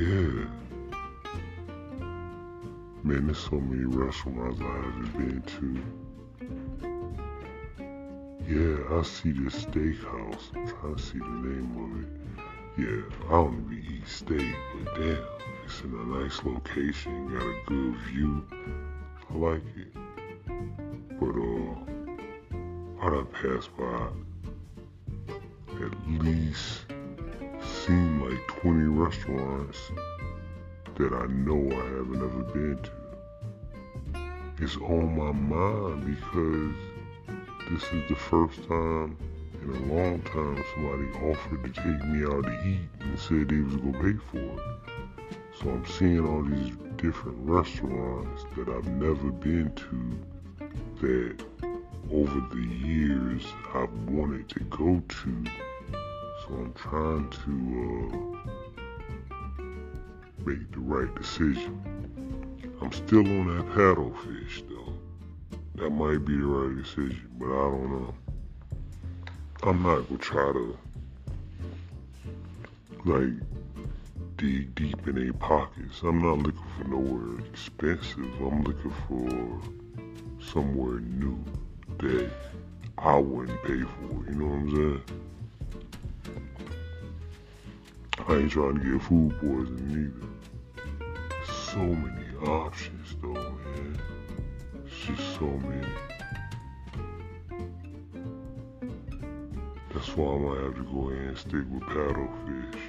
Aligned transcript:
Yeah. 0.00 0.46
Man, 3.02 3.26
there's 3.26 3.36
so 3.36 3.60
many 3.60 3.84
restaurants 3.84 4.58
I 4.58 4.64
haven't 4.64 5.12
been 5.12 5.42
to. 5.58 5.66
Yeah, 8.48 8.98
I 8.98 9.02
see 9.02 9.32
this 9.32 9.66
steakhouse. 9.66 10.56
I'm 10.56 10.66
trying 10.68 10.96
to 10.96 11.02
see 11.02 11.18
the 11.18 11.26
name 11.26 11.70
of 11.84 11.90
it. 12.00 12.08
Yeah, 12.78 13.02
I 13.26 13.30
don't 13.32 13.68
even 13.70 13.94
eat 13.94 14.08
steak, 14.08 14.56
but 14.72 14.94
damn, 14.94 15.22
it's 15.66 15.82
in 15.82 15.92
a 15.92 16.18
nice 16.18 16.42
location, 16.44 17.34
got 17.34 17.42
a 17.42 17.60
good 17.66 17.96
view. 18.08 18.42
I 19.28 19.34
like 19.34 19.62
it. 19.76 19.92
But 21.20 21.34
uh, 21.36 21.74
I 23.02 23.10
done 23.10 23.26
passed 23.34 23.76
by 23.76 24.08
at 25.84 26.24
least 26.24 26.79
seen 27.86 28.20
like 28.20 28.46
20 28.60 28.84
restaurants 28.88 29.90
that 30.96 31.12
I 31.14 31.26
know 31.28 31.56
I 31.72 31.84
haven't 31.96 32.16
ever 32.16 32.42
been 32.52 32.78
to. 32.82 32.90
It's 34.58 34.76
on 34.76 35.16
my 35.16 35.32
mind 35.32 36.04
because 36.04 36.76
this 37.70 37.82
is 37.92 38.08
the 38.08 38.16
first 38.16 38.62
time 38.68 39.16
in 39.62 39.70
a 39.70 39.94
long 39.94 40.20
time 40.22 40.62
somebody 40.74 41.08
offered 41.30 41.62
to 41.64 41.82
take 41.82 42.04
me 42.04 42.24
out 42.24 42.44
to 42.44 42.68
eat 42.68 42.80
and 43.00 43.18
said 43.18 43.48
they 43.48 43.60
was 43.60 43.76
gonna 43.76 43.92
pay 43.92 44.18
for 44.30 44.38
it. 44.38 44.60
So 45.58 45.70
I'm 45.70 45.86
seeing 45.86 46.26
all 46.26 46.42
these 46.42 46.76
different 46.96 47.38
restaurants 47.40 48.44
that 48.56 48.68
I've 48.68 48.88
never 48.88 49.30
been 49.30 49.72
to 49.74 50.18
that 51.00 51.44
over 52.12 52.40
the 52.54 52.62
years 52.86 53.46
I've 53.74 53.92
wanted 54.08 54.50
to 54.50 54.60
go 54.64 55.02
to. 55.08 55.69
I'm 56.52 56.72
trying 56.74 57.30
to 57.30 57.52
uh, 58.12 59.64
make 60.44 60.70
the 60.72 60.80
right 60.80 61.14
decision. 61.14 61.80
I'm 62.80 62.92
still 62.92 63.20
on 63.20 63.56
that 63.56 63.66
paddlefish 63.74 64.68
though. 64.68 64.92
That 65.76 65.90
might 65.90 66.24
be 66.24 66.36
the 66.36 66.46
right 66.46 66.82
decision, 66.82 67.28
but 67.38 67.46
I 67.46 67.70
don't 67.70 67.90
know. 67.90 68.14
I'm 69.62 69.82
not 69.82 70.08
gonna 70.08 70.18
try 70.18 70.52
to 70.52 70.78
like 73.04 73.34
dig 74.36 74.74
deep 74.74 75.06
in 75.06 75.14
their 75.16 75.32
pockets. 75.34 76.02
I'm 76.02 76.22
not 76.22 76.38
looking 76.38 76.64
for 76.78 76.84
nowhere 76.84 77.46
expensive. 77.46 78.40
I'm 78.40 78.64
looking 78.64 78.94
for 79.06 79.60
somewhere 80.42 81.00
new 81.00 81.38
that 81.98 82.30
I 82.98 83.16
wouldn't 83.16 83.62
pay 83.62 83.82
for. 83.82 84.30
You 84.30 84.36
know 84.36 84.46
what 84.46 84.54
I'm 84.54 84.70
saying? 84.70 85.02
I 88.30 88.36
ain't 88.36 88.52
trying 88.52 88.78
to 88.78 88.92
get 88.92 89.02
food 89.02 89.34
poisoning 89.40 90.14
either. 90.14 90.28
So 91.52 91.78
many 91.78 92.36
options 92.46 93.16
though, 93.20 93.32
man. 93.32 94.00
It's 94.86 94.98
just 95.04 95.34
so 95.34 95.46
many. 95.46 95.88
That's 99.92 100.16
why 100.16 100.32
I 100.32 100.38
might 100.38 100.62
have 100.62 100.74
to 100.76 100.82
go 100.92 101.10
ahead 101.10 101.26
and 101.26 101.38
stick 101.38 101.64
with 101.72 101.82
paddlefish. 101.82 102.80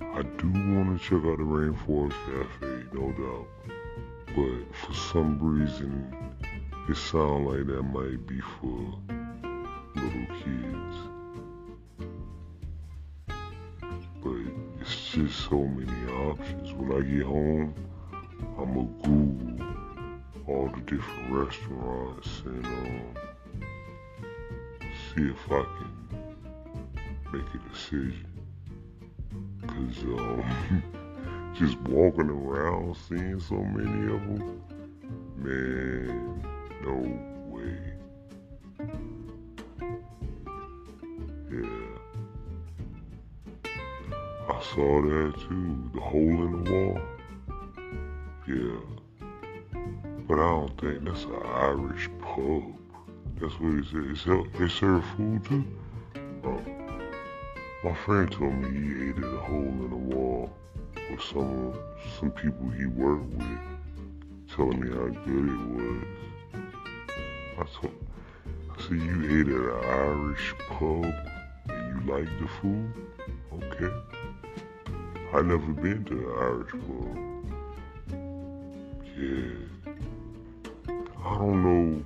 I 0.00 0.22
do 0.22 0.48
want 0.74 0.98
to 0.98 1.04
check 1.04 1.22
out 1.28 1.36
the 1.36 1.44
Rainforest 1.44 2.16
Cafe, 2.24 2.86
no 2.94 3.12
doubt. 3.12 3.46
But 4.34 4.74
for 4.74 4.94
some 4.94 5.38
reason, 5.38 5.92
it 6.88 6.96
sounds 6.96 7.46
like 7.46 7.66
that 7.66 7.82
might 7.82 8.26
be 8.26 8.40
for 8.40 8.78
little 9.96 10.26
kids. 10.42 11.17
Just 15.26 15.48
so 15.50 15.64
many 15.64 16.12
options. 16.12 16.72
When 16.74 16.92
I 16.92 17.00
get 17.00 17.24
home, 17.24 17.74
I'm 18.56 18.74
gonna 18.74 18.88
Google 19.02 19.66
all 20.46 20.70
the 20.72 20.80
different 20.82 21.30
restaurants 21.30 22.42
and 22.44 22.64
um, 22.66 23.14
see 24.82 25.28
if 25.28 25.50
I 25.50 25.64
can 25.76 25.92
make 27.32 27.54
a 27.54 27.68
decision. 27.68 28.26
Cause 29.66 30.04
um, 30.04 30.82
just 31.58 31.78
walking 31.80 32.30
around 32.30 32.96
seeing 33.08 33.40
so 33.40 33.56
many 33.56 34.14
of 34.14 34.20
them, 34.20 34.62
man, 35.36 36.42
no 36.84 37.56
way. 37.56 37.87
Saw 44.78 45.02
that 45.02 45.34
too, 45.48 45.90
the 45.92 46.00
hole 46.00 46.20
in 46.20 46.62
the 46.62 46.70
wall. 46.70 47.00
Yeah. 48.46 48.78
But 50.28 50.34
I 50.34 50.48
don't 50.50 50.80
think 50.80 51.04
that's 51.04 51.24
an 51.24 51.42
Irish 51.44 52.08
pub. 52.20 52.62
That's 53.40 53.58
what 53.58 53.72
he 53.72 53.82
said. 53.82 54.04
It's, 54.10 54.24
they 54.56 54.68
serve 54.68 55.04
food 55.16 55.44
too? 55.46 55.64
Oh. 56.44 56.62
My 57.82 57.94
friend 58.04 58.30
told 58.30 58.54
me 58.54 58.70
he 58.70 59.08
ate 59.08 59.18
at 59.18 59.24
a 59.24 59.38
hole 59.38 59.62
in 59.62 59.90
the 59.90 59.96
wall 59.96 60.52
with 61.10 61.22
some 61.22 61.74
some 62.20 62.30
people 62.30 62.70
he 62.70 62.86
worked 62.86 63.34
with, 63.34 63.58
telling 64.54 64.80
me 64.80 64.90
how 64.90 65.08
good 65.24 65.48
it 65.54 65.62
was. 65.74 66.04
I 67.58 67.64
told, 67.80 67.94
said, 68.78 68.92
you 68.92 69.40
ate 69.40 69.48
at 69.48 69.60
an 69.60 69.90
Irish 70.06 70.54
pub 70.68 71.04
and 71.68 72.06
you 72.06 72.12
like 72.12 72.28
the 72.38 72.48
food? 72.60 72.92
Okay. 73.52 74.27
I 75.30 75.42
never 75.42 75.72
been 75.74 76.04
to 76.06 76.14
an 76.14 76.24
Irish 76.38 76.72
pub. 76.72 77.16
Yeah. 79.18 79.52
I 81.22 81.36
don't 81.36 81.62
know. 81.62 82.02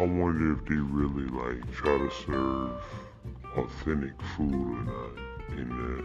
I 0.00 0.04
wonder 0.04 0.52
if 0.54 0.64
they 0.64 0.74
really 0.74 1.28
like 1.30 1.72
try 1.72 1.96
to 1.96 2.10
serve 2.26 2.82
authentic 3.56 4.20
food 4.36 4.52
or 4.52 4.82
not 4.82 5.12
in 5.56 5.68
there. 5.78 6.04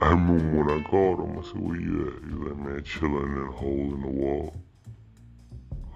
I 0.00 0.10
remember 0.10 0.64
when 0.64 0.80
I 0.80 0.82
called 0.88 1.20
him, 1.20 1.38
I 1.38 1.42
said, 1.42 1.60
where 1.60 1.80
you 1.80 2.08
at? 2.08 2.14
He 2.28 2.34
was 2.36 2.48
like, 2.48 2.58
man, 2.58 2.82
chilling 2.82 3.32
in 3.32 3.48
a 3.48 3.52
hole 3.52 3.94
in 3.94 4.00
the 4.02 4.08
wall. 4.08 4.56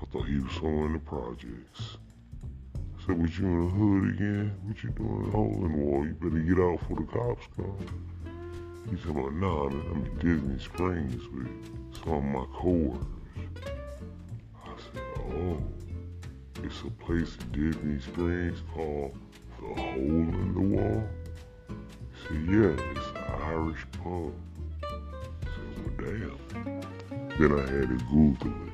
I 0.01 0.05
thought 0.07 0.27
he 0.27 0.39
was 0.39 0.57
in 0.63 0.93
the 0.93 0.99
projects. 1.01 1.99
Said, 3.11 3.19
what 3.21 3.39
you 3.39 3.47
in 3.47 3.51
the 3.65 3.71
hood 3.75 4.15
again? 4.15 4.47
What 4.63 4.83
you 4.85 4.91
doing 4.91 5.23
in 5.25 5.29
a 5.29 5.33
hole 5.33 5.65
in 5.65 5.73
the 5.73 5.79
wall? 5.79 6.07
You 6.07 6.15
better 6.15 6.39
get 6.39 6.61
out 6.63 6.79
before 6.79 6.97
the 6.97 7.07
cops 7.11 7.49
come. 7.57 7.77
He 8.89 8.97
said, 9.03 9.11
well, 9.11 9.33
nah, 9.33 9.67
I'm 9.67 10.05
in 10.05 10.19
Disney 10.19 10.59
Springs 10.61 11.21
with 11.35 11.49
some 12.05 12.13
of 12.13 12.23
my 12.23 12.45
coworkers. 12.55 13.07
I 14.65 14.67
said, 14.79 15.03
oh. 15.35 15.61
It's 16.63 16.83
a 16.83 16.91
place 17.05 17.37
in 17.41 17.73
Disney 17.73 17.99
Springs 18.01 18.63
called 18.73 19.13
The 19.59 19.75
Hole 19.75 19.97
in 19.97 20.55
the 20.55 20.77
Wall. 20.77 21.03
He 21.69 21.75
said, 22.29 22.43
yeah, 22.47 22.77
it's 22.93 23.09
an 23.09 23.25
Irish 23.43 23.87
pub. 24.05 24.33
I 24.85 24.87
said, 25.51 25.75
well, 25.83 25.95
damn. 25.99 26.39
Then 27.41 27.53
I 27.59 27.63
had 27.63 27.89
to 27.89 27.99
Google 28.05 28.55
it. 28.67 28.70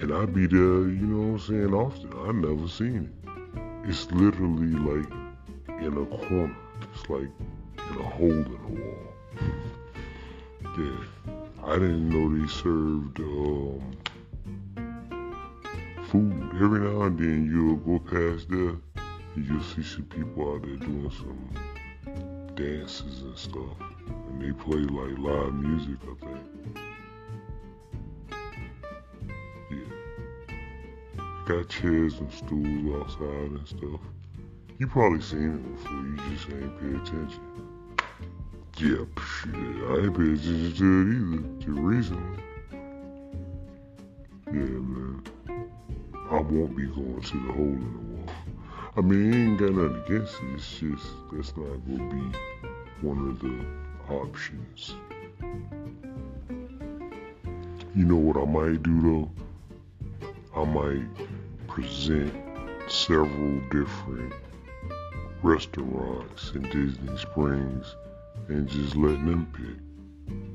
And 0.00 0.14
I 0.14 0.26
be 0.26 0.46
there, 0.46 0.58
you 0.58 1.06
know 1.06 1.32
what 1.32 1.40
I'm 1.40 1.46
saying, 1.48 1.74
often. 1.74 2.12
I 2.18 2.30
never 2.30 2.68
seen 2.68 3.10
it. 3.10 3.90
It's 3.90 4.08
literally 4.12 4.68
like 4.68 5.10
in 5.82 5.92
a 5.96 6.06
corner. 6.06 6.56
It's 6.94 7.10
like 7.10 7.28
in 7.90 7.98
a 7.98 8.08
hole 8.08 8.30
in 8.30 8.44
the 8.44 8.80
wall. 8.80 9.08
yeah. 10.78 11.04
I 11.64 11.72
didn't 11.80 12.10
know 12.10 12.38
they 12.38 12.46
served 12.46 13.18
um, 13.18 13.96
food. 16.04 16.48
Every 16.62 16.78
now 16.78 17.02
and 17.02 17.18
then 17.18 17.50
you'll 17.50 17.76
go 17.78 17.98
past 17.98 18.48
there 18.50 18.76
and 19.34 19.46
you'll 19.48 19.60
see 19.62 19.82
some 19.82 20.04
people 20.04 20.54
out 20.54 20.62
there 20.62 20.76
doing 20.76 21.10
some 21.10 22.54
dances 22.54 23.22
and 23.22 23.36
stuff. 23.36 23.80
And 24.28 24.42
they 24.42 24.52
play 24.52 24.78
like 24.78 25.18
live 25.18 25.54
music, 25.54 25.98
I 26.04 26.24
think. 26.24 26.87
Got 31.48 31.70
chairs 31.70 32.18
and 32.18 32.30
stools 32.30 33.00
outside 33.00 33.52
and 33.52 33.66
stuff. 33.66 34.00
You 34.78 34.86
probably 34.86 35.22
seen 35.22 35.54
it 35.54 35.76
before, 35.76 35.96
you 35.96 36.16
just 36.28 36.50
ain't 36.50 36.78
pay 36.78 36.88
attention. 36.88 37.40
Yeah, 38.76 39.06
shit, 39.16 39.54
I 39.54 40.04
ain't 40.04 40.14
pay 40.14 40.34
attention 40.34 40.74
to 40.76 40.88
it 41.00 41.08
either, 41.16 41.64
till 41.64 41.82
recently. 41.82 42.42
Yeah, 44.48 44.76
man. 44.82 45.22
I 46.30 46.34
won't 46.34 46.76
be 46.76 46.84
going 46.84 47.22
to 47.22 47.46
the 47.46 47.52
hole 47.54 47.64
in 47.64 47.92
the 47.94 47.98
wall. 48.14 48.34
I 48.98 49.00
mean, 49.00 49.32
ain't 49.32 49.58
got 49.58 49.72
nothing 49.72 50.02
against 50.04 50.34
it. 50.42 50.54
It's 50.54 50.78
just 50.78 51.06
that's 51.32 51.56
not 51.56 51.80
gonna 51.86 52.12
be 52.12 52.38
one 53.00 53.26
of 53.26 53.40
the 53.40 54.12
options. 54.12 54.94
You 57.96 58.04
know 58.04 58.16
what 58.16 58.36
I 58.36 58.44
might 58.44 58.82
do 58.82 59.00
though? 59.00 59.47
I 60.56 60.64
might 60.64 61.06
present 61.68 62.32
several 62.88 63.60
different 63.70 64.32
restaurants 65.42 66.52
in 66.54 66.62
Disney 66.62 67.16
Springs 67.16 67.94
and 68.48 68.66
just 68.68 68.96
letting 68.96 69.26
them 69.26 69.46
pick. 69.52 69.76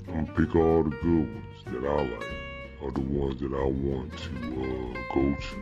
I'm 0.09 0.25
gonna 0.25 0.37
pick 0.37 0.55
all 0.55 0.83
the 0.83 0.89
good 0.89 1.27
ones 1.33 1.63
that 1.65 1.85
I 1.85 2.01
like, 2.01 2.35
or 2.81 2.91
the 2.91 3.01
ones 3.01 3.39
that 3.41 3.53
I 3.53 3.63
want 3.63 4.11
to 4.17 4.35
uh, 4.61 5.13
go 5.13 5.35
to, 5.35 5.55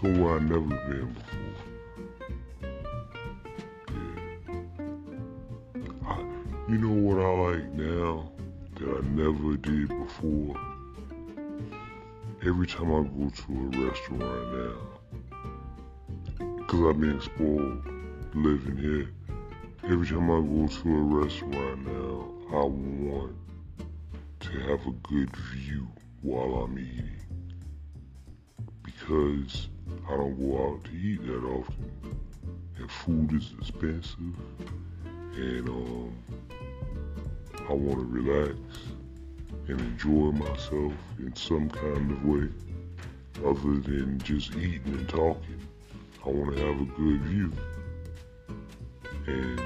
somewhere 0.00 0.36
I've 0.36 0.42
never 0.42 0.60
been 0.60 1.12
before. 1.12 1.54
Yeah. 3.90 4.22
I, 6.08 6.10
you 6.68 6.78
know 6.78 6.94
what 6.94 7.18
I 7.22 7.28
like 7.50 7.68
now 7.74 8.30
that 8.76 8.88
I 8.88 9.00
never 9.08 9.56
did 9.56 9.88
before? 9.88 10.71
Every 12.44 12.66
time 12.66 12.92
I 12.92 13.04
go 13.04 13.30
to 13.30 13.52
a 13.52 13.86
restaurant 13.86 14.20
now, 14.52 14.74
because 16.58 16.80
I've 16.80 17.00
been 17.00 17.20
spoiled 17.20 17.86
living 18.34 18.76
here, 18.78 19.10
every 19.84 20.08
time 20.08 20.28
I 20.28 20.40
go 20.40 20.66
to 20.66 20.88
a 20.88 21.02
restaurant 21.22 21.86
now, 21.86 22.32
I 22.50 22.64
want 22.64 23.36
to 24.40 24.50
have 24.58 24.84
a 24.88 24.90
good 25.04 25.36
view 25.36 25.86
while 26.22 26.64
I'm 26.64 26.76
eating. 26.80 27.20
Because 28.82 29.68
I 30.08 30.16
don't 30.16 30.36
go 30.36 30.66
out 30.66 30.84
to 30.86 30.90
eat 30.90 31.24
that 31.24 31.44
often. 31.44 32.18
And 32.76 32.90
food 32.90 33.34
is 33.34 33.54
expensive. 33.60 34.34
And 35.36 35.68
um, 35.68 36.16
I 37.68 37.72
want 37.72 38.00
to 38.00 38.04
relax 38.04 38.58
and 39.72 39.80
enjoy 39.80 40.30
myself 40.32 40.92
in 41.18 41.34
some 41.34 41.68
kind 41.70 42.10
of 42.10 42.24
way 42.24 42.48
other 43.44 43.80
than 43.80 44.20
just 44.22 44.54
eating 44.54 44.82
and 44.86 45.08
talking. 45.08 45.60
I 46.24 46.28
want 46.28 46.56
to 46.56 46.62
have 46.64 46.80
a 46.80 46.84
good 46.84 47.20
view. 47.22 47.52
And 49.26 49.60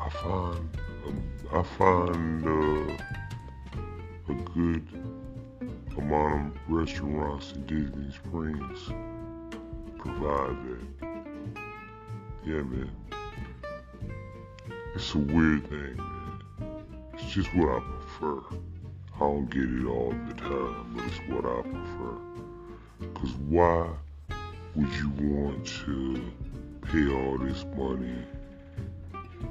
I 0.00 0.08
find 0.08 0.68
um, 1.06 1.22
I 1.52 1.62
find 1.62 2.46
uh, 2.46 2.96
a 4.30 4.34
good 4.54 4.86
amount 5.98 6.56
of 6.56 6.60
restaurants 6.68 7.52
in 7.52 7.66
Disney 7.66 8.10
Springs 8.10 8.88
provide 9.98 10.56
that. 10.64 10.82
Yeah, 12.44 12.62
man. 12.62 12.90
It's 14.94 15.14
a 15.14 15.18
weird 15.18 15.68
thing, 15.68 15.96
man. 15.96 16.42
It's 17.14 17.32
just 17.32 17.54
what 17.54 17.68
I 17.68 18.03
prefer. 18.14 18.40
I 19.16 19.18
don't 19.18 19.50
get 19.50 19.62
it 19.62 19.86
all 19.86 20.10
the 20.10 20.34
time, 20.34 20.94
but 20.94 21.04
it's 21.04 21.18
what 21.28 21.44
I 21.44 21.62
prefer. 21.62 23.14
Cause 23.14 23.32
why 23.48 23.88
would 24.74 24.92
you 24.94 25.10
want 25.20 25.66
to 25.66 26.32
pay 26.82 27.08
all 27.12 27.38
this 27.38 27.64
money 27.76 28.24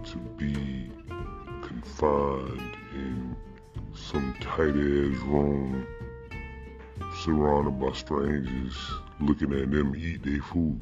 to 0.03 0.17
be 0.37 0.89
confined 1.61 2.77
in 2.93 3.35
some 3.93 4.33
tight 4.41 4.69
ass 4.69 5.21
room 5.23 5.87
surrounded 7.23 7.79
by 7.79 7.91
strangers 7.93 8.75
looking 9.19 9.53
at 9.53 9.71
them 9.71 9.95
eat 9.95 10.23
their 10.23 10.41
food? 10.41 10.79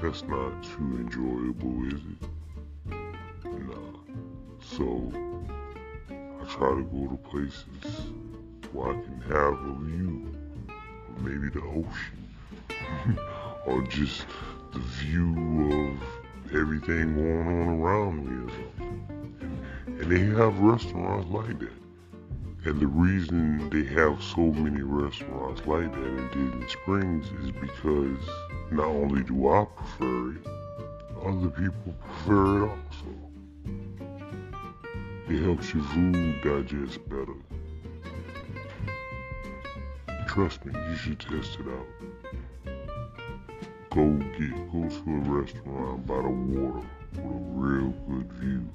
That's 0.00 0.22
not 0.22 0.62
too 0.62 0.98
enjoyable, 1.00 1.86
is 1.88 1.94
it? 1.94 2.94
Nah. 3.66 3.98
So 4.60 5.27
try 6.58 6.74
to 6.74 6.82
go 6.82 7.06
to 7.06 7.16
places 7.30 8.10
where 8.72 8.90
I 8.90 9.00
can 9.00 9.20
have 9.28 9.54
a 9.54 9.74
view 9.84 10.34
maybe 11.20 11.48
the 11.50 11.62
ocean 11.62 13.18
or 13.66 13.82
just 13.82 14.26
the 14.72 14.80
view 14.80 15.92
of 15.94 16.54
everything 16.54 17.14
going 17.14 17.46
on 17.46 17.80
around 17.80 18.26
me 18.26 18.52
or. 18.52 18.86
And, 18.86 20.00
and 20.00 20.10
they 20.10 20.36
have 20.36 20.58
restaurants 20.58 21.30
like 21.30 21.60
that. 21.60 21.72
And 22.64 22.80
the 22.80 22.88
reason 22.88 23.70
they 23.70 23.84
have 23.94 24.20
so 24.20 24.40
many 24.40 24.82
restaurants 24.82 25.64
like 25.64 25.92
that 25.92 26.04
in 26.04 26.28
Disney 26.28 26.68
Springs 26.68 27.26
is 27.44 27.52
because 27.52 28.18
not 28.72 28.86
only 28.86 29.22
do 29.22 29.48
I 29.48 29.64
prefer 29.76 30.32
it, 30.32 30.46
other 31.24 31.50
people 31.50 31.94
prefer 32.00 32.64
it 32.64 32.70
also 32.70 33.17
helps 35.48 35.72
your 35.72 35.82
food 35.82 36.42
digest 36.42 37.08
better. 37.08 37.32
Trust 40.26 40.62
me, 40.66 40.78
you 40.90 40.96
should 40.96 41.18
test 41.18 41.56
it 41.58 41.66
out. 41.68 41.86
Go 43.88 44.10
get 44.36 44.52
go 44.70 44.86
to 44.90 45.04
a 45.06 45.40
restaurant 45.40 46.06
by 46.06 46.16
the 46.16 46.28
water 46.28 46.86
with 47.14 47.24
a 47.24 47.38
real 47.64 47.94
good 48.06 48.30
view 48.34 48.68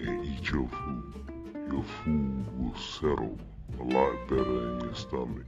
and 0.00 0.26
eat 0.26 0.50
your 0.50 0.66
food. 0.66 1.14
Your 1.70 1.84
food 2.02 2.44
will 2.58 2.76
settle 2.76 3.38
a 3.78 3.84
lot 3.84 4.16
better 4.28 4.68
in 4.68 4.80
your 4.80 4.94
stomach. 4.96 5.46